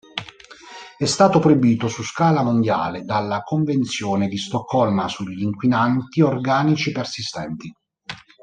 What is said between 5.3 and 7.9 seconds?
inquinanti organici persistenti.